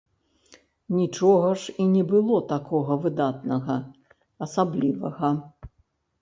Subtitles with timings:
[0.99, 3.77] Нічога ж і не было такога выдатнага,
[4.47, 5.33] асаблівага.